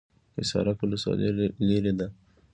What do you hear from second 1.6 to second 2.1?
لیرې ده؟